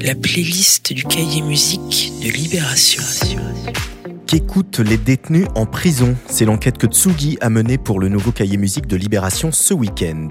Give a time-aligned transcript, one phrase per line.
[0.00, 3.02] la playlist du cahier musique de Libération.
[4.26, 6.16] Qu'écoutent les détenus en prison?
[6.28, 10.28] C'est l'enquête que Tsugi a menée pour le nouveau cahier musique de Libération ce week-end.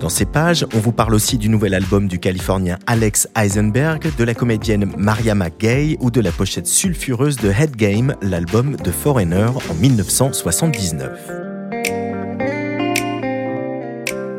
[0.00, 4.24] Dans ces pages, on vous parle aussi du nouvel album du Californien Alex Eisenberg, de
[4.24, 9.48] la comédienne Mariama Gay ou de la pochette sulfureuse de Head Game, l'album de Foreigner
[9.70, 11.53] en 1979.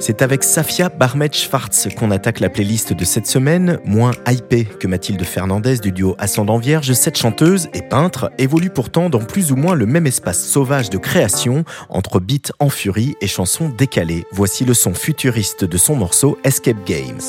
[0.07, 4.85] C'est avec Safia Barmet Schwartz qu'on attaque la playlist de cette semaine, moins hypée que
[4.85, 6.93] Mathilde Fernandez du duo Ascendant Vierge.
[6.93, 10.99] Cette chanteuse et peintre évolue pourtant dans plus ou moins le même espace sauvage de
[10.99, 14.25] création entre beats en furie et chansons décalées.
[14.31, 17.23] Voici le son futuriste de son morceau Escape Games.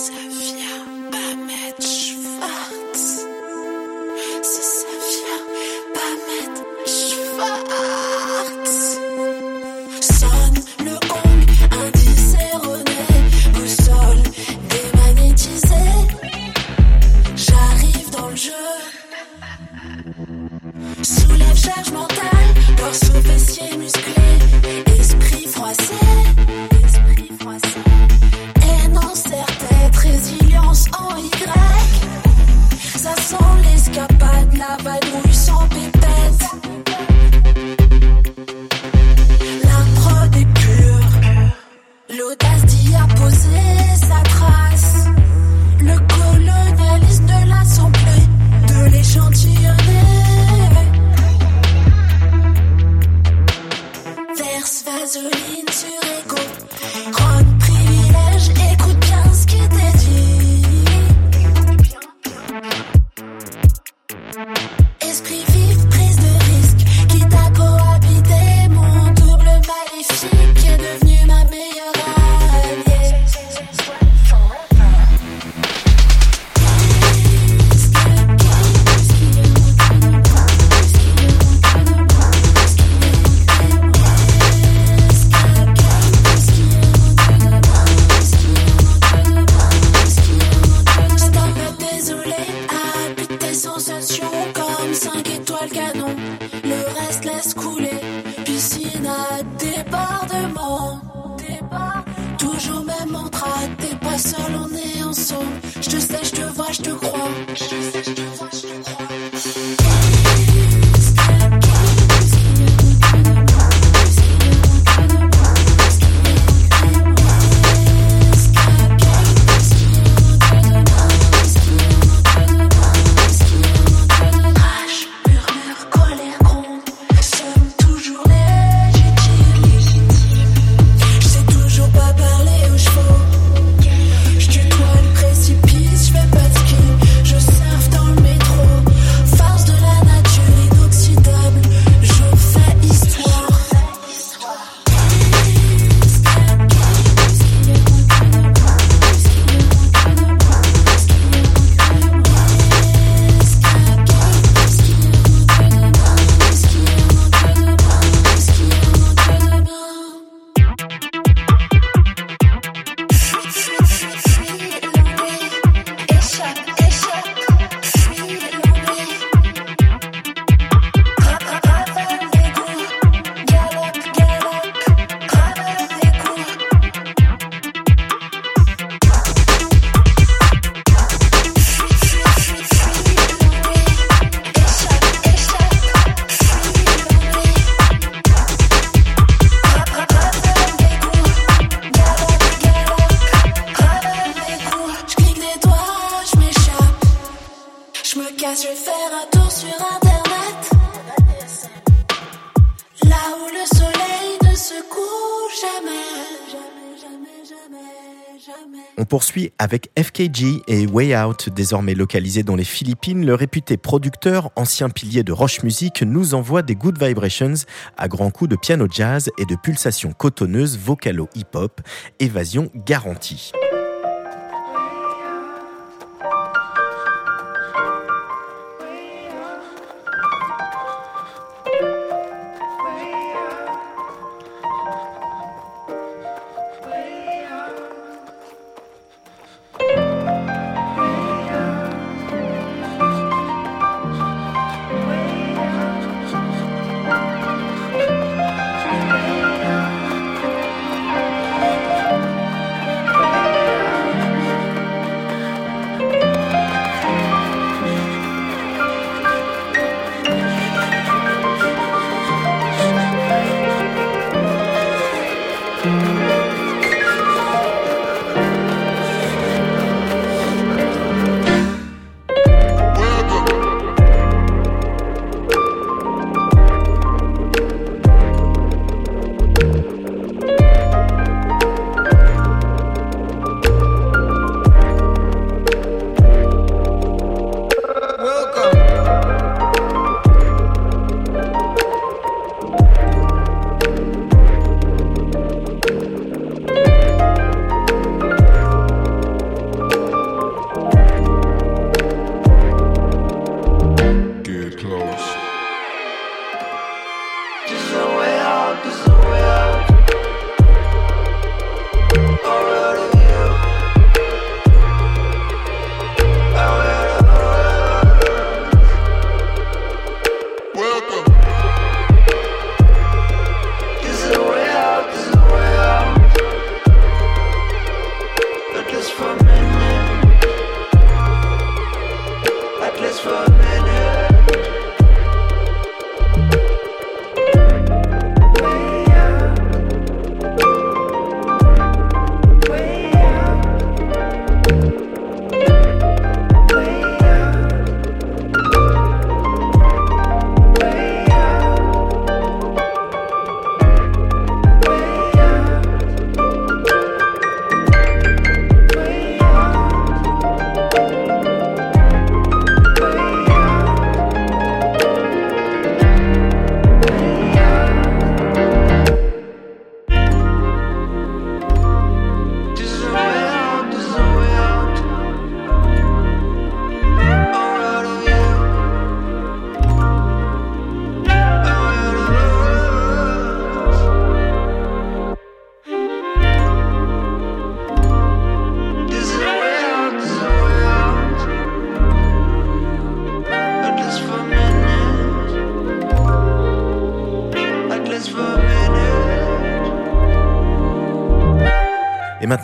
[209.09, 213.25] Poursuit avec FKG et Way Out, désormais localisé dans les Philippines.
[213.25, 217.55] Le réputé producteur, ancien pilier de Roche Music, nous envoie des good vibrations
[217.97, 221.81] à grands coups de piano jazz et de pulsations cotonneuses vocalo hip-hop.
[222.19, 223.53] Évasion garantie.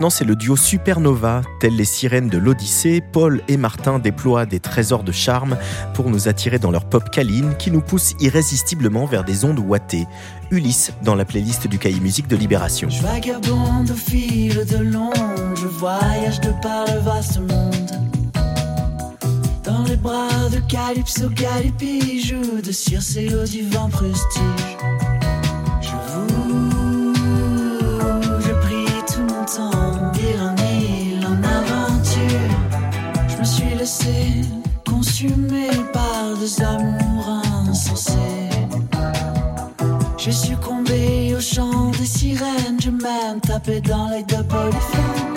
[0.03, 1.43] Maintenant, c'est le duo Supernova.
[1.61, 5.57] Tels les sirènes de l'Odyssée, Paul et Martin déploient des trésors de charme
[5.95, 10.09] pour nous attirer dans leur pop câline qui nous pousse irrésistiblement vers des ondes ouatées.
[10.51, 12.89] Ulysse dans la playlist du cahier musique de Libération.
[12.91, 15.15] Je vagabonde au fil de l'onde,
[15.55, 17.93] je voyage de par le vaste monde.
[19.63, 25.12] Dans les bras de Calypso, joue de divan prestige.
[34.85, 38.49] Consumé par des amours insensés.
[40.17, 45.32] J'ai succombé au chant des sirènes, je m'aime taper dans l'œil de Polyphone.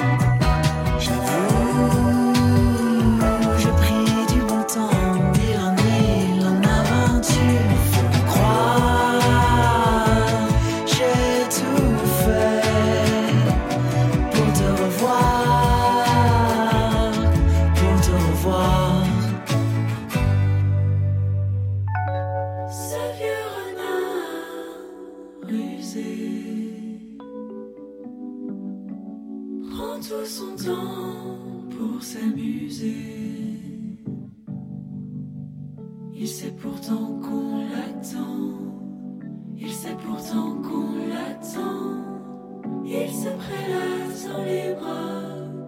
[43.03, 45.21] il se prélasse dans les bras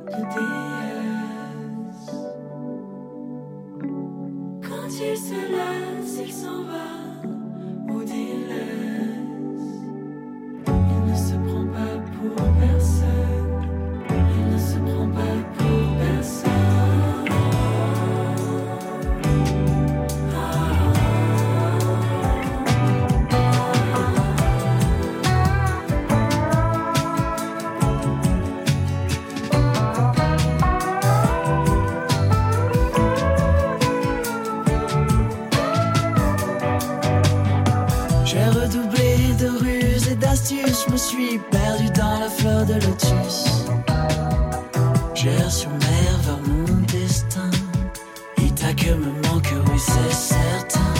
[0.05, 1.57] de déesse.
[4.67, 6.96] Quand il se lasse, il s'en va.
[38.29, 43.45] J'ai redoublé de ruses et d'astuces, je me suis perdu dans la fleur de lotus.
[45.15, 47.49] J'ai sur mer vers mon destin,
[48.43, 50.96] et t'as que me manque, oui c'est certain.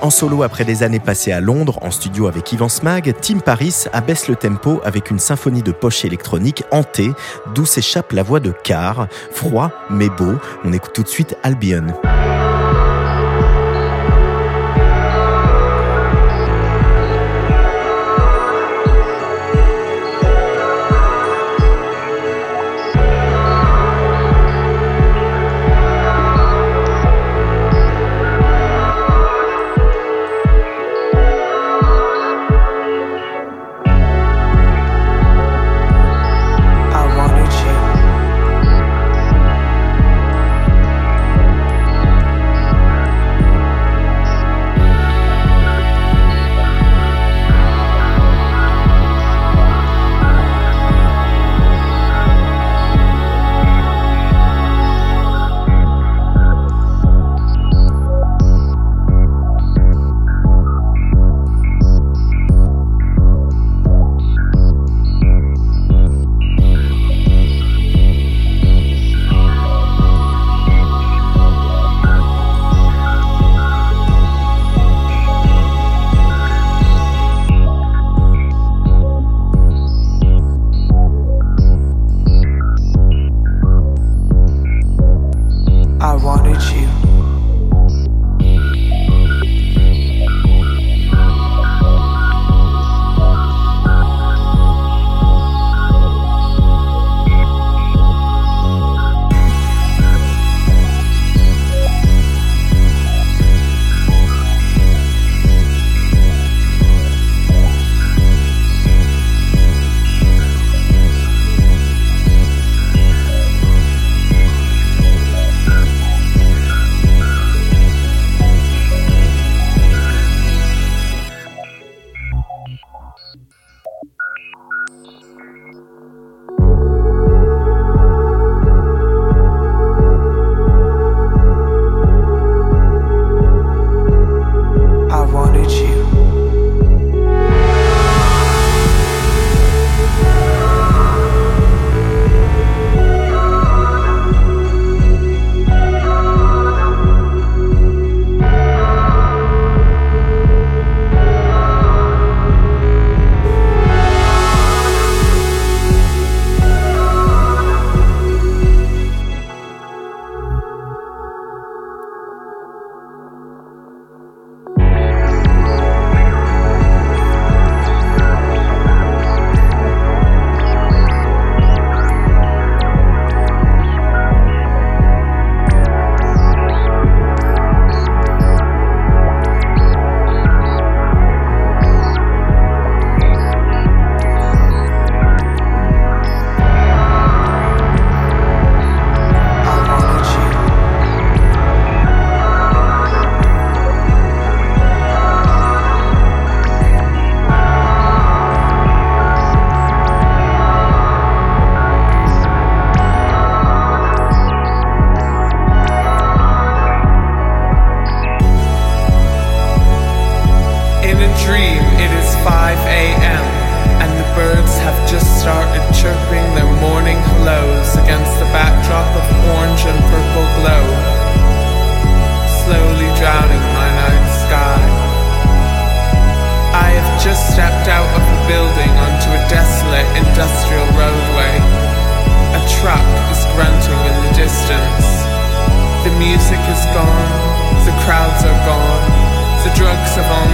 [0.00, 3.84] En solo après des années passées à Londres en studio avec Ivan Smag, Tim Paris
[3.92, 7.10] abaisse le tempo avec une symphonie de poche électronique hantée
[7.54, 10.34] d'où s'échappe la voix de Carr, froid mais beau.
[10.64, 11.94] On écoute tout de suite Albion.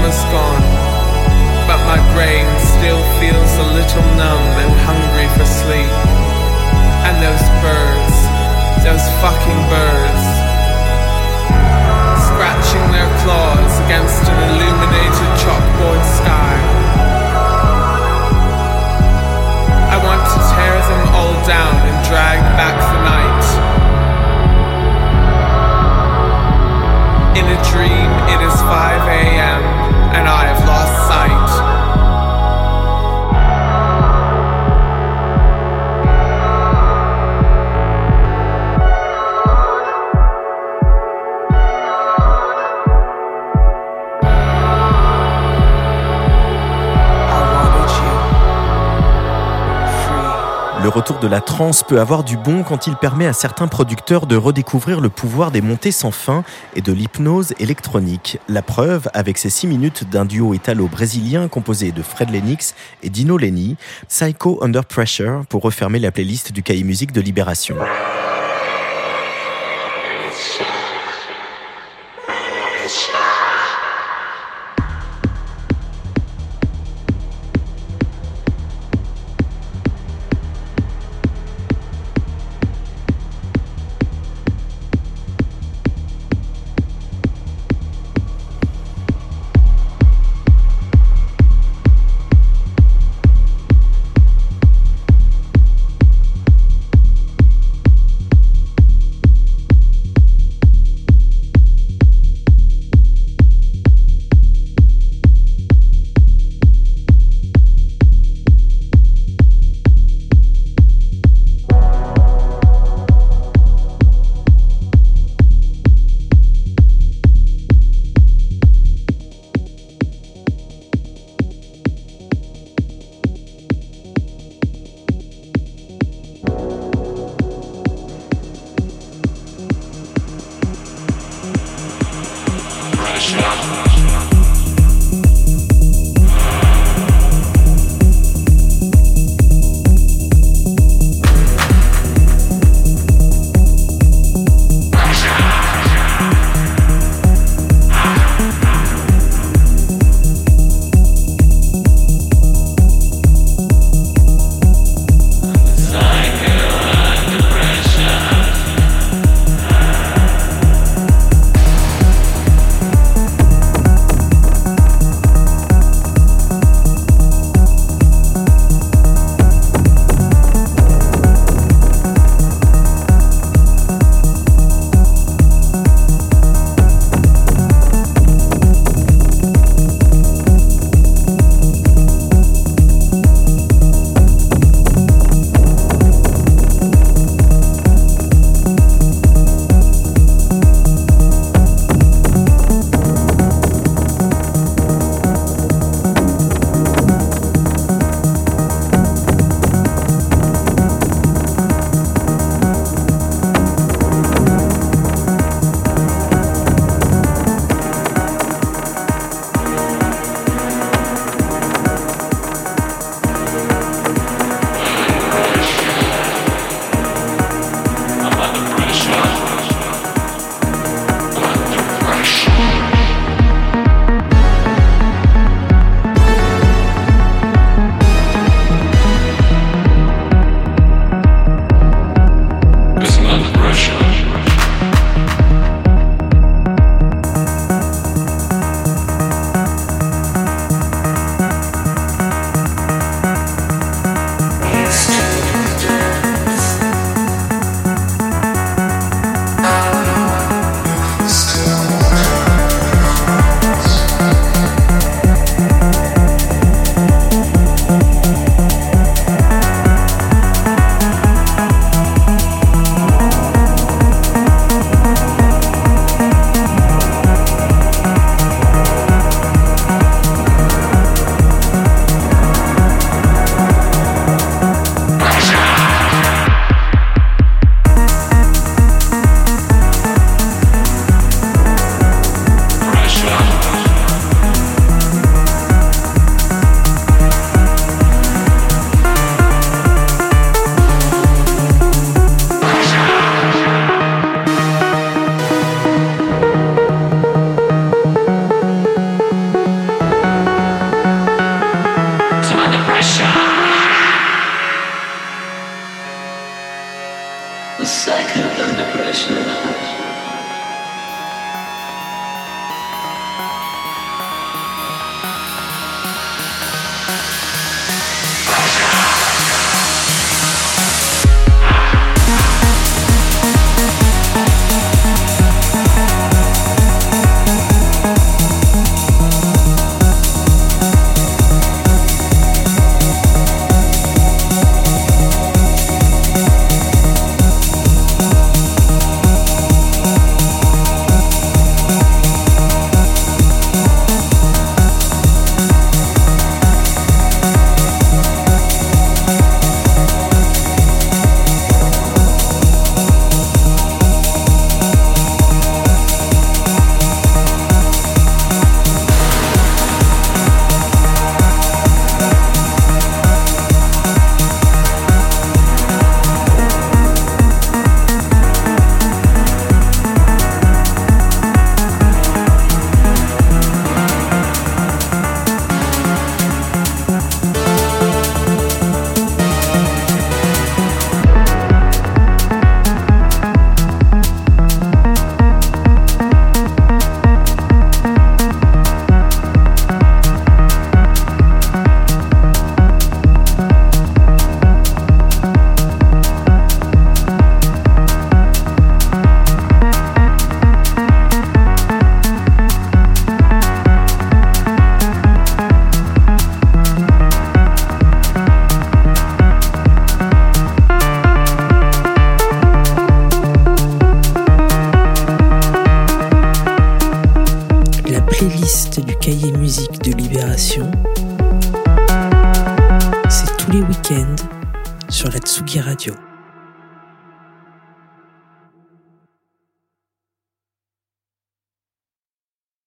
[0.02, 0.62] Summer's gone,
[1.70, 5.94] but my brain still feels a little numb and hungry for sleep.
[7.06, 8.16] And those birds,
[8.82, 10.24] those fucking birds,
[12.26, 15.11] scratching their claws against an illuminated
[50.92, 54.36] retour de la trance peut avoir du bon quand il permet à certains producteurs de
[54.36, 56.44] redécouvrir le pouvoir des montées sans fin
[56.76, 58.38] et de l'hypnose électronique.
[58.46, 63.38] La preuve avec ces 6 minutes d'un duo italo-brésilien composé de Fred Lennox et Dino
[63.38, 63.76] Lenny,
[64.08, 67.76] Psycho Under Pressure pour refermer la playlist du cahier musique de Libération.